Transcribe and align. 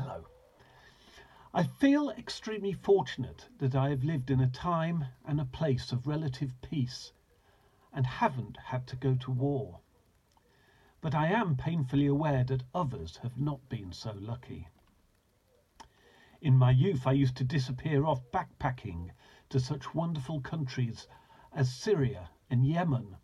Hello. 0.00 0.26
I 1.52 1.64
feel 1.64 2.10
extremely 2.10 2.72
fortunate 2.72 3.48
that 3.58 3.74
I 3.74 3.88
have 3.88 4.04
lived 4.04 4.30
in 4.30 4.38
a 4.38 4.46
time 4.46 5.06
and 5.24 5.40
a 5.40 5.44
place 5.44 5.90
of 5.90 6.06
relative 6.06 6.54
peace 6.62 7.12
and 7.92 8.06
haven't 8.06 8.58
had 8.58 8.86
to 8.86 8.94
go 8.94 9.16
to 9.16 9.32
war. 9.32 9.80
But 11.00 11.16
I 11.16 11.26
am 11.32 11.56
painfully 11.56 12.06
aware 12.06 12.44
that 12.44 12.62
others 12.72 13.16
have 13.24 13.40
not 13.40 13.68
been 13.68 13.90
so 13.90 14.12
lucky. 14.12 14.68
In 16.40 16.56
my 16.56 16.70
youth, 16.70 17.04
I 17.04 17.10
used 17.10 17.36
to 17.38 17.42
disappear 17.42 18.06
off 18.06 18.22
backpacking 18.30 19.10
to 19.48 19.58
such 19.58 19.96
wonderful 19.96 20.40
countries 20.40 21.08
as 21.52 21.74
Syria 21.74 22.30
and 22.48 22.64
Yemen, 22.64 23.16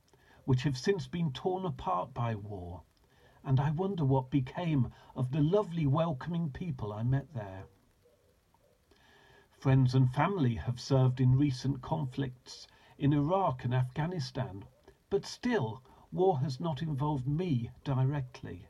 which 0.44 0.64
have 0.64 0.76
since 0.76 1.06
been 1.06 1.32
torn 1.32 1.64
apart 1.64 2.12
by 2.12 2.34
war, 2.34 2.82
and 3.44 3.60
I 3.60 3.70
wonder 3.70 4.04
what 4.04 4.30
became 4.30 4.90
of 5.14 5.30
the 5.30 5.42
lovely 5.42 5.86
welcoming 5.86 6.50
people 6.50 6.92
I 6.92 7.02
met 7.02 7.34
there. 7.34 7.66
Friends 9.58 9.94
and 9.94 10.10
family 10.12 10.54
have 10.54 10.80
served 10.80 11.20
in 11.20 11.36
recent 11.36 11.82
conflicts 11.82 12.66
in 12.98 13.12
Iraq 13.12 13.64
and 13.64 13.74
Afghanistan, 13.74 14.64
but 15.10 15.26
still 15.26 15.82
war 16.10 16.38
has 16.40 16.58
not 16.58 16.80
involved 16.80 17.26
me 17.26 17.70
directly. 17.82 18.66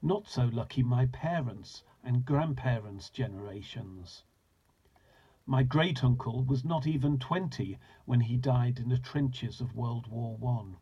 Not 0.00 0.28
so 0.28 0.44
lucky 0.46 0.82
my 0.82 1.06
parents 1.06 1.82
and 2.04 2.24
grandparents' 2.24 3.10
generations. 3.10 4.22
My 5.44 5.62
great 5.62 6.04
uncle 6.04 6.44
was 6.44 6.64
not 6.64 6.86
even 6.86 7.18
20 7.18 7.78
when 8.04 8.20
he 8.20 8.36
died 8.36 8.78
in 8.78 8.88
the 8.90 8.98
trenches 8.98 9.60
of 9.60 9.74
World 9.74 10.06
War 10.06 10.36
One. 10.36 10.76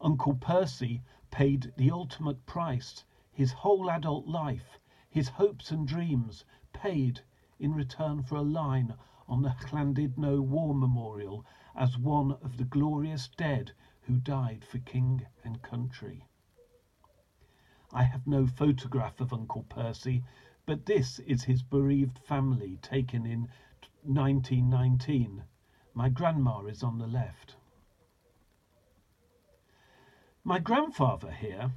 Uncle 0.00 0.34
Percy 0.34 1.02
paid 1.30 1.72
the 1.76 1.90
ultimate 1.90 2.46
price, 2.46 3.04
his 3.32 3.50
whole 3.50 3.90
adult 3.90 4.28
life, 4.28 4.78
his 5.10 5.28
hopes 5.28 5.72
and 5.72 5.88
dreams, 5.88 6.44
paid 6.72 7.20
in 7.58 7.74
return 7.74 8.22
for 8.22 8.36
a 8.36 8.42
line 8.42 8.94
on 9.26 9.42
the 9.42 9.56
Llandudno 9.72 10.40
War 10.40 10.72
Memorial 10.74 11.44
as 11.74 11.98
one 11.98 12.30
of 12.30 12.56
the 12.56 12.64
glorious 12.64 13.28
dead 13.28 13.72
who 14.02 14.18
died 14.18 14.64
for 14.64 14.78
king 14.78 15.26
and 15.44 15.60
country. 15.62 16.24
I 17.92 18.04
have 18.04 18.26
no 18.26 18.46
photograph 18.46 19.20
of 19.20 19.32
Uncle 19.32 19.64
Percy, 19.64 20.22
but 20.64 20.86
this 20.86 21.18
is 21.20 21.42
his 21.42 21.62
bereaved 21.62 22.18
family 22.20 22.78
taken 22.82 23.26
in 23.26 23.48
1919. 24.02 25.42
My 25.92 26.08
grandma 26.08 26.66
is 26.66 26.82
on 26.82 26.98
the 26.98 27.06
left. 27.06 27.56
My 30.44 30.58
grandfather 30.58 31.32
here 31.32 31.72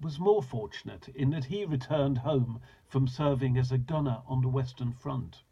was 0.00 0.20
more 0.20 0.42
fortunate 0.42 1.08
in 1.08 1.30
that 1.30 1.46
he 1.46 1.64
returned 1.64 2.18
home 2.18 2.60
from 2.86 3.08
serving 3.08 3.56
as 3.56 3.72
a 3.72 3.78
gunner 3.78 4.22
on 4.26 4.42
the 4.42 4.48
Western 4.48 4.92
Front. 4.92 5.42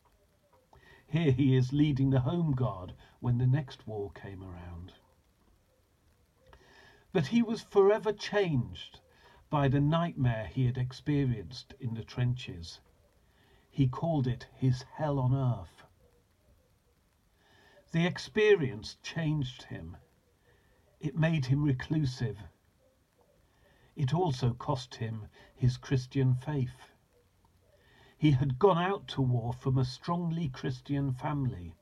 Here 1.08 1.32
he 1.32 1.56
is 1.56 1.72
leading 1.72 2.10
the 2.10 2.20
Home 2.20 2.52
Guard 2.52 2.94
when 3.20 3.38
the 3.38 3.46
next 3.46 3.86
war 3.86 4.10
came 4.12 4.42
around. 4.42 4.92
But 7.12 7.28
he 7.28 7.42
was 7.42 7.62
forever 7.62 8.12
changed 8.12 9.00
by 9.48 9.68
the 9.68 9.80
nightmare 9.80 10.46
he 10.46 10.66
had 10.66 10.76
experienced 10.76 11.74
in 11.80 11.94
the 11.94 12.04
trenches. 12.04 12.80
He 13.70 13.88
called 13.88 14.26
it 14.26 14.46
his 14.52 14.82
hell 14.82 15.18
on 15.18 15.34
earth. 15.34 15.84
The 17.92 18.06
experience 18.06 18.96
changed 19.02 19.64
him. 19.64 19.96
It 21.00 21.16
made 21.16 21.46
him 21.46 21.62
reclusive. 21.62 22.38
It 23.94 24.14
also 24.14 24.54
cost 24.54 24.96
him 24.96 25.28
his 25.54 25.76
Christian 25.76 26.34
faith. 26.34 26.90
He 28.18 28.30
had 28.32 28.58
gone 28.58 28.78
out 28.78 29.06
to 29.08 29.22
war 29.22 29.52
from 29.52 29.76
a 29.76 29.84
strongly 29.84 30.48
Christian 30.48 31.12
family. 31.12 31.74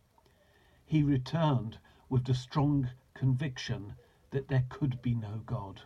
He 0.84 1.02
returned 1.02 1.78
with 2.08 2.24
the 2.24 2.34
strong 2.34 2.90
conviction 3.14 3.94
that 4.30 4.48
there 4.48 4.66
could 4.68 5.00
be 5.00 5.14
no 5.14 5.38
God. 5.46 5.82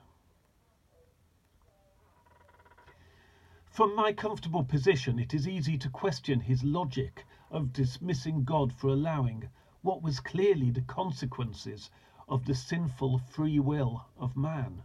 From 3.71 3.94
my 3.94 4.12
comfortable 4.12 4.65
position, 4.65 5.19
it 5.19 5.34
is 5.34 5.47
easy 5.47 5.78
to 5.78 5.91
question 5.91 6.41
his 6.41 6.65
logic 6.65 7.27
of 7.50 7.72
dismissing 7.72 8.44
God 8.44 8.72
for 8.72 8.88
allowing 8.88 9.49
what 9.83 10.03
was 10.03 10.19
clearly 10.19 10.71
the 10.71 10.83
consequences 10.83 11.91
of 12.28 12.44
the 12.44 12.55
sinful 12.55 13.19
free 13.19 13.59
will 13.59 14.05
of 14.19 14.37
man. 14.37 14.83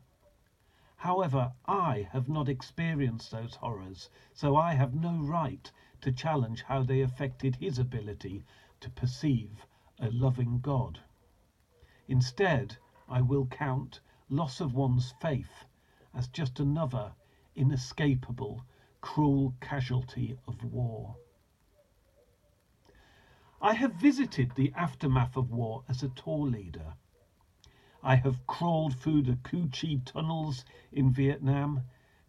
However, 0.95 1.53
I 1.65 2.07
have 2.11 2.29
not 2.29 2.47
experienced 2.47 3.31
those 3.31 3.55
horrors, 3.55 4.09
so 4.33 4.55
I 4.55 4.73
have 4.75 4.93
no 4.93 5.17
right 5.17 5.69
to 6.01 6.11
challenge 6.11 6.63
how 6.63 6.83
they 6.83 7.01
affected 7.01 7.57
his 7.57 7.77
ability 7.77 8.45
to 8.79 8.89
perceive 8.89 9.65
a 9.99 10.09
loving 10.09 10.59
God. 10.59 10.99
Instead, 12.07 12.77
I 13.09 13.21
will 13.21 13.45
count 13.45 13.99
loss 14.29 14.61
of 14.61 14.73
one's 14.73 15.13
faith 15.19 15.65
as 16.13 16.27
just 16.27 16.59
another 16.59 17.13
inescapable 17.55 18.63
cruel 19.01 19.53
casualty 19.59 20.37
of 20.47 20.63
war. 20.63 21.17
I 23.61 23.73
have 23.73 23.95
visited 23.95 24.55
the 24.55 24.73
aftermath 24.75 25.35
of 25.37 25.51
war 25.51 25.83
as 25.87 26.03
a 26.03 26.09
tour 26.09 26.47
leader. 26.47 26.95
I 28.05 28.15
have 28.17 28.45
crawled 28.45 28.97
through 28.97 29.21
the 29.21 29.37
Cu 29.37 29.69
Chi 29.69 30.01
tunnels 30.03 30.65
in 30.91 31.13
Vietnam, 31.13 31.83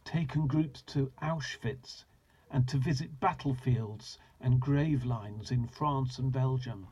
taken 0.05 0.47
groups 0.47 0.81
to 0.83 1.11
Auschwitz, 1.21 2.05
and 2.49 2.69
to 2.69 2.79
visit 2.79 3.19
battlefields 3.19 4.19
and 4.41 4.61
grave 4.61 5.05
lines 5.05 5.51
in 5.51 5.67
France 5.67 6.19
and 6.19 6.31
Belgium. 6.31 6.87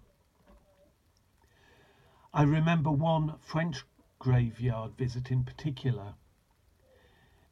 I 2.35 2.43
remember 2.43 2.91
one 2.91 3.39
French 3.39 3.85
graveyard 4.19 4.97
visit 4.97 5.31
in 5.31 5.45
particular. 5.45 6.15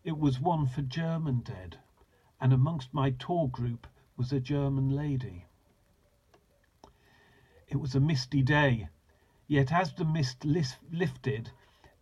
It 0.03 0.19
was 0.19 0.41
one 0.41 0.67
for 0.67 0.83
German 0.83 1.41
dead 1.41 1.79
and 2.41 2.53
amongst 2.53 2.95
my 2.95 3.11
tour 3.11 3.49
group 3.49 3.87
was 4.17 4.33
a 4.33 4.41
German 4.41 4.89
lady. 4.89 5.45
It 7.69 7.77
was 7.77 7.95
a 7.95 8.01
misty 8.01 8.43
day, 8.43 8.89
yet 9.51 9.73
as 9.73 9.93
the 9.95 10.05
mist 10.05 10.45
lifted, 10.45 11.51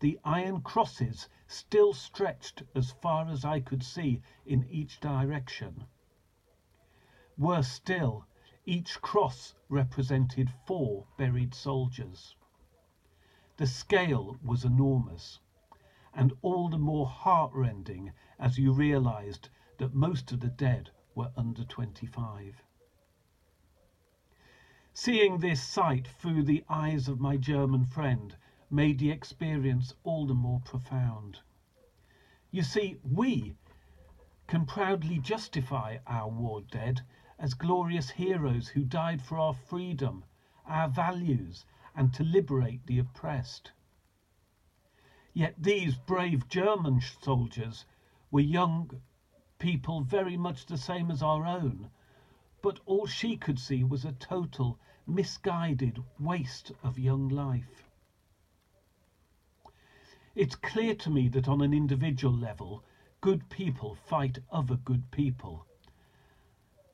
the 0.00 0.20
iron 0.22 0.60
crosses 0.60 1.30
still 1.46 1.94
stretched 1.94 2.62
as 2.74 2.90
far 2.90 3.26
as 3.26 3.42
I 3.42 3.58
could 3.58 3.82
see 3.82 4.20
in 4.44 4.66
each 4.68 5.00
direction. 5.00 5.86
Worse 7.38 7.68
still, 7.68 8.26
each 8.66 9.00
cross 9.00 9.54
represented 9.70 10.52
four 10.66 11.06
buried 11.16 11.54
soldiers. 11.54 12.36
The 13.56 13.66
scale 13.66 14.36
was 14.44 14.66
enormous, 14.66 15.40
and 16.12 16.34
all 16.42 16.68
the 16.68 16.76
more 16.76 17.06
heartrending 17.06 18.12
as 18.38 18.58
you 18.58 18.74
realized 18.74 19.48
that 19.78 19.94
most 19.94 20.32
of 20.32 20.40
the 20.40 20.50
dead 20.50 20.90
were 21.14 21.32
under 21.34 21.64
25. 21.64 22.62
Seeing 25.00 25.38
this 25.38 25.62
sight 25.62 26.08
through 26.08 26.42
the 26.42 26.64
eyes 26.68 27.06
of 27.06 27.20
my 27.20 27.36
German 27.36 27.84
friend 27.84 28.34
made 28.68 28.98
the 28.98 29.12
experience 29.12 29.94
all 30.02 30.26
the 30.26 30.34
more 30.34 30.58
profound. 30.58 31.38
You 32.50 32.64
see, 32.64 32.98
we 33.04 33.54
can 34.48 34.66
proudly 34.66 35.20
justify 35.20 35.98
our 36.04 36.28
war 36.28 36.62
dead 36.62 37.02
as 37.38 37.54
glorious 37.54 38.10
heroes 38.10 38.66
who 38.66 38.82
died 38.82 39.22
for 39.22 39.38
our 39.38 39.54
freedom, 39.54 40.24
our 40.66 40.88
values, 40.88 41.64
and 41.94 42.12
to 42.14 42.24
liberate 42.24 42.84
the 42.86 42.98
oppressed. 42.98 43.70
Yet 45.32 45.54
these 45.62 45.96
brave 45.96 46.48
German 46.48 47.00
soldiers 47.00 47.86
were 48.32 48.40
young 48.40 49.00
people 49.60 50.00
very 50.00 50.36
much 50.36 50.66
the 50.66 50.76
same 50.76 51.08
as 51.12 51.22
our 51.22 51.46
own, 51.46 51.88
but 52.68 52.80
all 52.84 53.06
she 53.06 53.34
could 53.34 53.58
see 53.58 53.82
was 53.82 54.04
a 54.04 54.12
total, 54.12 54.78
misguided 55.06 56.04
waste 56.20 56.70
of 56.82 56.98
young 56.98 57.26
life. 57.26 57.88
It's 60.34 60.54
clear 60.54 60.94
to 60.96 61.08
me 61.08 61.28
that 61.28 61.48
on 61.48 61.62
an 61.62 61.72
individual 61.72 62.34
level, 62.36 62.84
good 63.22 63.48
people 63.48 63.94
fight 63.94 64.40
other 64.52 64.76
good 64.76 65.10
people. 65.10 65.64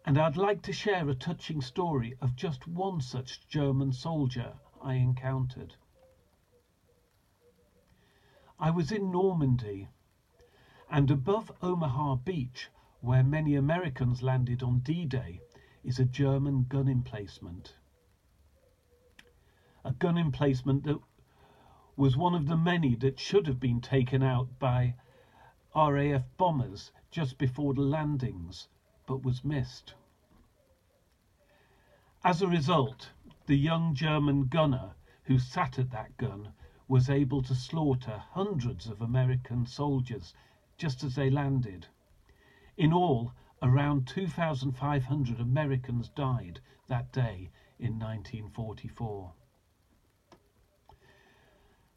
And 0.06 0.16
I'd 0.16 0.36
like 0.36 0.62
to 0.62 0.72
share 0.72 1.08
a 1.08 1.14
touching 1.16 1.60
story 1.60 2.14
of 2.20 2.36
just 2.36 2.68
one 2.68 3.00
such 3.00 3.48
German 3.48 3.92
soldier 3.92 4.52
I 4.80 4.94
encountered. 4.94 5.74
I 8.60 8.70
was 8.70 8.92
in 8.92 9.10
Normandy 9.10 9.88
and 10.88 11.10
above 11.10 11.50
Omaha 11.60 12.14
Beach, 12.14 12.70
where 13.00 13.24
many 13.24 13.56
Americans 13.56 14.22
landed 14.22 14.62
on 14.62 14.78
D-Day, 14.78 15.40
is 15.84 15.98
a 15.98 16.04
German 16.04 16.64
gun 16.68 16.88
emplacement. 16.88 17.74
A 19.84 19.92
gun 19.92 20.16
emplacement 20.16 20.84
that 20.84 20.98
was 21.96 22.16
one 22.16 22.34
of 22.34 22.46
the 22.46 22.56
many 22.56 22.94
that 22.96 23.20
should 23.20 23.46
have 23.46 23.60
been 23.60 23.80
taken 23.80 24.22
out 24.22 24.58
by 24.58 24.94
RAF 25.76 26.24
bombers 26.38 26.90
just 27.10 27.36
before 27.36 27.74
the 27.74 27.82
landings, 27.82 28.68
but 29.06 29.22
was 29.22 29.44
missed. 29.44 29.94
As 32.24 32.40
a 32.40 32.48
result, 32.48 33.10
the 33.46 33.56
young 33.56 33.94
German 33.94 34.46
gunner 34.46 34.94
who 35.24 35.38
sat 35.38 35.78
at 35.78 35.90
that 35.90 36.16
gun 36.16 36.54
was 36.88 37.10
able 37.10 37.42
to 37.42 37.54
slaughter 37.54 38.22
hundreds 38.30 38.86
of 38.86 39.02
American 39.02 39.66
soldiers 39.66 40.34
just 40.78 41.04
as 41.04 41.14
they 41.14 41.28
landed. 41.28 41.86
In 42.76 42.92
all, 42.92 43.32
around 43.64 44.06
2,500 44.06 45.40
Americans 45.40 46.10
died 46.10 46.60
that 46.86 47.10
day 47.12 47.48
in 47.78 47.98
1944. 47.98 49.32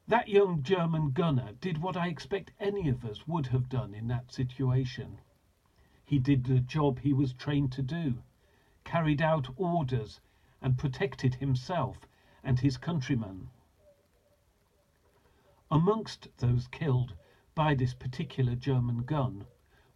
That 0.07 0.29
young 0.29 0.63
German 0.63 1.11
gunner 1.11 1.51
did 1.59 1.79
what 1.79 1.97
I 1.97 2.07
expect 2.07 2.53
any 2.57 2.87
of 2.87 3.03
us 3.03 3.27
would 3.27 3.47
have 3.47 3.67
done 3.67 3.93
in 3.93 4.07
that 4.07 4.31
situation. 4.31 5.19
He 6.05 6.19
did 6.19 6.45
the 6.45 6.61
job 6.61 6.99
he 6.99 7.11
was 7.11 7.33
trained 7.33 7.73
to 7.73 7.81
do, 7.81 8.23
carried 8.85 9.21
out 9.21 9.49
orders, 9.57 10.21
and 10.61 10.77
protected 10.77 11.35
himself 11.35 12.07
and 12.45 12.61
his 12.61 12.77
countrymen. 12.77 13.49
Amongst 15.69 16.29
those 16.37 16.69
killed 16.69 17.13
by 17.55 17.75
this 17.75 17.93
particular 17.93 18.55
German 18.55 19.03
gun 19.03 19.45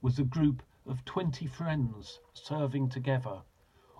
was 0.01 0.19
a 0.19 0.25
group 0.25 0.62
of 0.91 1.05
20 1.05 1.47
friends 1.47 2.19
serving 2.33 2.89
together, 2.89 3.43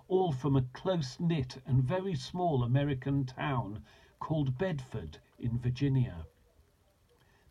all 0.08 0.30
from 0.30 0.54
a 0.54 0.68
close 0.74 1.18
knit 1.18 1.56
and 1.64 1.82
very 1.82 2.14
small 2.14 2.62
American 2.62 3.24
town 3.24 3.82
called 4.20 4.58
Bedford 4.58 5.16
in 5.38 5.58
Virginia. 5.58 6.26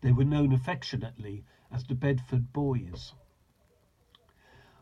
They 0.01 0.11
were 0.11 0.25
known 0.25 0.53
affectionately 0.53 1.43
as 1.71 1.85
the 1.85 1.95
Bedford 1.95 2.53
Boys. 2.53 3.15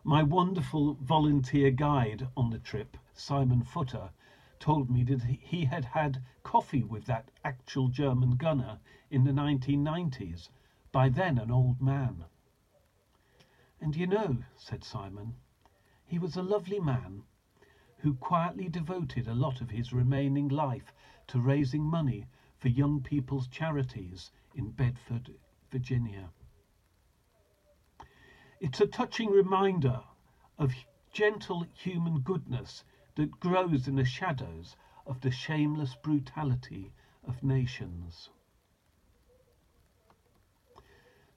My 0.03 0.23
wonderful 0.23 0.95
volunteer 0.95 1.71
guide 1.71 2.27
on 2.35 2.49
the 2.49 2.59
trip, 2.59 2.97
Simon 3.13 3.63
Footer, 3.63 4.09
told 4.59 4.89
me 4.89 5.03
that 5.05 5.23
he 5.23 5.63
had 5.63 5.85
had 5.85 6.21
coffee 6.43 6.83
with 6.83 7.05
that 7.05 7.31
actual 7.45 7.87
German 7.87 8.31
gunner 8.31 8.79
in 9.09 9.23
the 9.23 9.31
1990s, 9.31 10.49
by 10.91 11.07
then 11.07 11.37
an 11.37 11.49
old 11.49 11.81
man. 11.81 12.25
And 13.81 13.95
you 13.95 14.07
know, 14.07 14.43
said 14.55 14.83
Simon, 14.83 15.35
he 16.05 16.19
was 16.19 16.35
a 16.35 16.41
lovely 16.41 16.79
man 16.79 17.23
who 17.99 18.13
quietly 18.15 18.67
devoted 18.67 19.27
a 19.27 19.33
lot 19.33 19.61
of 19.61 19.69
his 19.69 19.93
remaining 19.93 20.47
life 20.47 20.93
to 21.27 21.39
raising 21.39 21.83
money 21.83 22.27
for 22.57 22.67
young 22.67 23.01
people's 23.01 23.47
charities 23.47 24.31
in 24.53 24.71
Bedford, 24.71 25.33
Virginia. 25.71 26.29
It's 28.59 28.81
a 28.81 28.87
touching 28.87 29.29
reminder 29.29 30.03
of 30.57 30.73
gentle 31.13 31.65
human 31.73 32.19
goodness 32.19 32.83
that 33.15 33.39
grows 33.39 33.87
in 33.87 33.95
the 33.95 34.05
shadows 34.05 34.75
of 35.05 35.21
the 35.21 35.31
shameless 35.31 35.95
brutality 35.95 36.91
of 37.23 37.43
nations. 37.43 38.29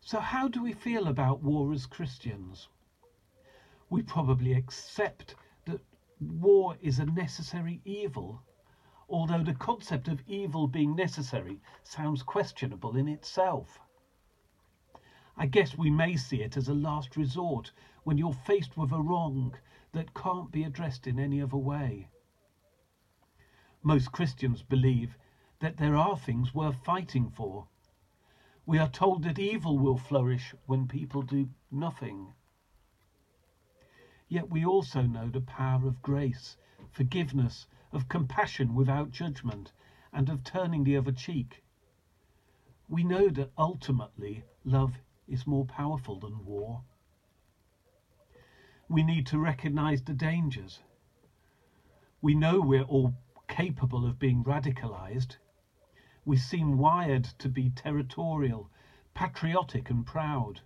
So, 0.03 0.21
how 0.21 0.49
do 0.49 0.63
we 0.63 0.75
feel 0.75 1.09
about 1.09 1.43
war 1.43 1.73
as 1.73 1.87
Christians? 1.87 2.69
We 3.89 4.03
probably 4.03 4.53
accept 4.53 5.35
that 5.65 5.81
war 6.21 6.77
is 6.83 6.99
a 6.99 7.07
necessary 7.07 7.81
evil 7.85 8.43
although 9.13 9.43
the 9.43 9.53
concept 9.53 10.09
of 10.09 10.23
evil 10.27 10.67
being 10.67 10.97
necessary 10.97 11.61
sounds 11.83 12.23
questionable 12.23 12.97
in 12.97 13.07
itself. 13.07 13.79
I 15.37 15.45
guess 15.45 15.77
we 15.77 15.91
may 15.91 16.17
see 16.17 16.41
it 16.41 16.57
as 16.57 16.69
a 16.69 16.75
last 16.75 17.15
resort 17.15 17.73
when 18.05 18.17
you're 18.17 18.33
faced 18.33 18.75
with 18.75 18.91
a 18.91 19.01
wrong 19.03 19.55
that 19.93 20.15
can't 20.15 20.51
be 20.51 20.65
addressed 20.65 21.07
in 21.07 21.19
any 21.19 21.43
other 21.43 21.59
way. 21.59 22.09
Most 23.83 24.13
Christians 24.13 24.63
believe 24.63 25.19
that 25.61 25.77
there 25.77 25.95
are 25.95 26.17
things 26.17 26.55
worth 26.55 26.83
fighting 26.83 27.29
for. 27.29 27.69
We 28.65 28.79
are 28.79 28.89
told 28.89 29.25
that 29.25 29.39
evil 29.39 29.79
will 29.79 29.99
flourish 29.99 30.55
when 30.67 30.87
people 30.87 31.23
do 31.23 31.51
nothing. 31.71 32.35
Yet 34.29 34.49
we 34.51 34.65
also 34.65 35.03
know 35.03 35.29
the 35.29 35.41
power 35.41 35.87
of 35.87 36.01
grace, 36.01 36.57
forgiveness, 36.91 37.67
of 37.93 38.09
compassion 38.09 38.75
without 38.75 39.11
judgment, 39.11 39.73
and 40.13 40.29
of 40.29 40.45
turning 40.45 40.85
the 40.85 40.97
other 40.97 41.13
cheek. 41.13 41.65
We 42.89 43.03
know 43.05 43.29
that 43.31 43.53
ultimately 43.59 44.45
love 44.65 44.95
is 45.27 45.47
more 45.47 45.65
powerful 45.65 46.21
than 46.21 46.45
war. 46.45 46.83
We 48.89 49.03
need 49.03 49.27
to 49.29 49.39
recognize 49.39 50.03
the 50.03 50.15
dangers. 50.15 50.81
We 52.21 52.35
know 52.35 52.61
we're 52.61 52.83
all 52.83 53.15
capable 53.49 54.07
of 54.07 54.19
being 54.19 54.45
radicalized. 54.45 55.37
We 56.25 56.37
seem 56.37 56.79
wired 56.79 57.25
to 57.39 57.49
be 57.49 57.71
territorial, 57.71 58.71
patriotic, 59.15 59.91
and 59.91 60.07
proud. 60.07 60.61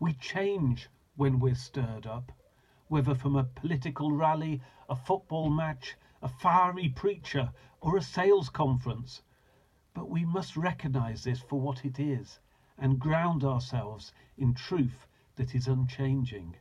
We 0.00 0.14
change 0.14 0.88
when 1.16 1.38
we're 1.38 1.54
stirred 1.54 2.06
up 2.06 2.32
whether 2.92 3.14
from 3.14 3.36
a 3.36 3.44
political 3.44 4.12
rally, 4.12 4.60
a 4.86 4.94
football 4.94 5.48
match, 5.48 5.96
a 6.20 6.28
fiery 6.28 6.90
preacher, 6.90 7.50
or 7.80 7.96
a 7.96 8.02
sales 8.02 8.50
conference. 8.50 9.22
But 9.94 10.10
we 10.10 10.26
must 10.26 10.58
recognize 10.58 11.24
this 11.24 11.40
for 11.40 11.58
what 11.58 11.86
it 11.86 11.98
is 11.98 12.38
and 12.76 13.00
ground 13.00 13.44
ourselves 13.44 14.12
in 14.36 14.52
truth 14.52 15.06
that 15.36 15.54
is 15.54 15.66
unchanging, 15.66 16.56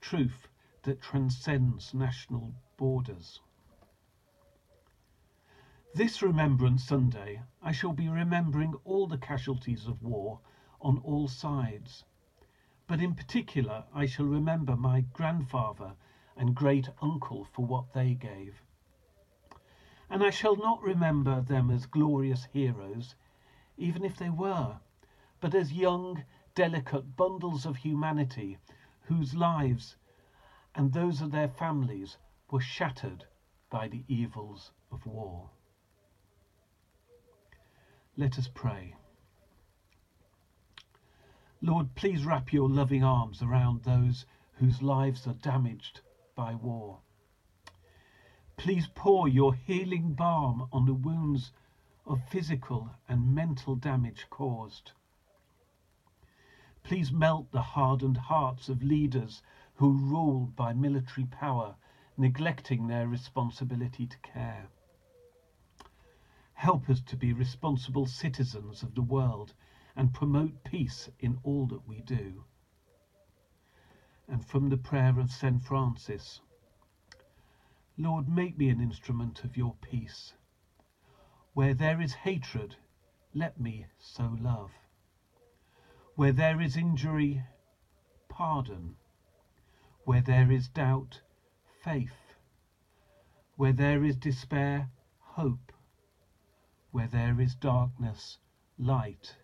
truth 0.00 0.48
that 0.84 1.02
transcends 1.02 1.92
national 1.92 2.54
borders. 2.78 3.42
This 5.94 6.22
Remembrance 6.22 6.84
Sunday, 6.84 7.42
I 7.62 7.70
shall 7.70 7.92
be 7.92 8.08
remembering 8.08 8.74
all 8.84 9.06
the 9.06 9.16
casualties 9.16 9.86
of 9.86 10.02
war 10.02 10.40
on 10.80 10.98
all 10.98 11.28
sides 11.28 12.04
but 12.86 13.00
in 13.00 13.14
particular 13.14 13.84
I 13.94 14.06
shall 14.06 14.26
remember 14.26 14.76
my 14.76 15.00
grandfather 15.00 15.94
and 16.36 16.54
great 16.54 16.88
uncle 17.00 17.44
for 17.44 17.64
what 17.64 17.92
they 17.94 18.14
gave. 18.14 18.62
And 20.10 20.22
I 20.22 20.30
shall 20.30 20.56
not 20.56 20.82
remember 20.82 21.40
them 21.40 21.70
as 21.70 21.86
glorious 21.86 22.44
heroes, 22.52 23.14
even 23.76 24.04
if 24.04 24.16
they 24.18 24.30
were, 24.30 24.80
but 25.40 25.54
as 25.54 25.72
young, 25.72 26.24
delicate 26.54 27.16
bundles 27.16 27.64
of 27.64 27.76
humanity 27.76 28.58
whose 29.02 29.34
lives 29.34 29.96
and 30.74 30.92
those 30.92 31.22
of 31.22 31.30
their 31.30 31.48
families 31.48 32.18
were 32.50 32.60
shattered 32.60 33.24
by 33.70 33.88
the 33.88 34.04
evils 34.08 34.72
of 34.90 35.06
war. 35.06 35.50
Let 38.16 38.38
us 38.38 38.46
pray. 38.46 38.94
Lord, 41.60 41.94
please 41.96 42.24
wrap 42.24 42.52
your 42.52 42.68
loving 42.68 43.02
arms 43.02 43.42
around 43.42 43.82
those 43.82 44.24
whose 44.54 44.82
lives 44.82 45.26
are 45.26 45.34
damaged 45.34 46.00
by 46.36 46.54
war. 46.54 47.00
Please 48.56 48.86
pour 48.94 49.26
your 49.26 49.54
healing 49.54 50.14
balm 50.14 50.68
on 50.72 50.86
the 50.86 50.94
wounds 50.94 51.50
of 52.06 52.22
physical 52.28 52.90
and 53.08 53.34
mental 53.34 53.74
damage 53.74 54.26
caused. 54.30 54.92
Please 56.84 57.10
melt 57.10 57.50
the 57.50 57.62
hardened 57.62 58.18
hearts 58.18 58.68
of 58.68 58.82
leaders 58.82 59.42
who 59.74 59.92
rule 59.92 60.52
by 60.54 60.72
military 60.72 61.26
power, 61.26 61.74
neglecting 62.16 62.86
their 62.86 63.08
responsibility 63.08 64.06
to 64.06 64.18
care. 64.18 64.68
Help 66.54 66.88
us 66.88 67.02
to 67.02 67.16
be 67.16 67.32
responsible 67.32 68.06
citizens 68.06 68.82
of 68.82 68.94
the 68.94 69.02
world 69.02 69.54
and 69.96 70.14
promote 70.14 70.64
peace 70.64 71.10
in 71.18 71.38
all 71.42 71.66
that 71.66 71.86
we 71.86 72.00
do. 72.00 72.44
And 74.26 74.44
from 74.44 74.68
the 74.70 74.76
prayer 74.76 75.18
of 75.20 75.30
St. 75.30 75.62
Francis, 75.62 76.40
Lord, 77.98 78.28
make 78.28 78.56
me 78.56 78.70
an 78.70 78.80
instrument 78.80 79.44
of 79.44 79.56
your 79.56 79.74
peace. 79.82 80.34
Where 81.52 81.74
there 81.74 82.00
is 82.00 82.14
hatred, 82.14 82.76
let 83.34 83.60
me 83.60 83.86
sow 83.98 84.36
love. 84.40 84.72
Where 86.16 86.32
there 86.32 86.60
is 86.60 86.76
injury, 86.76 87.42
pardon. 88.28 88.96
Where 90.04 90.22
there 90.22 90.50
is 90.50 90.68
doubt, 90.68 91.20
faith. 91.82 92.34
Where 93.56 93.72
there 93.72 94.02
is 94.02 94.16
despair, 94.16 94.90
hope. 95.18 95.73
Where 96.94 97.08
there 97.08 97.40
is 97.40 97.56
darkness, 97.56 98.38
light. 98.78 99.34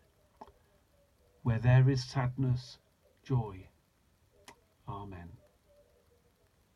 Where 1.42 1.58
there 1.58 1.90
is 1.90 2.04
sadness, 2.04 2.78
joy. 3.24 3.66
Amen. 4.88 5.39